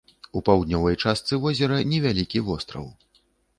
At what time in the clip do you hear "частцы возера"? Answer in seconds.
1.03-1.79